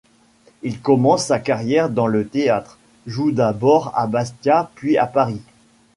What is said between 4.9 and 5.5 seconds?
à Paris.